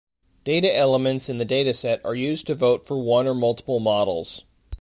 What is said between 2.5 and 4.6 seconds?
vote for one or multiple models.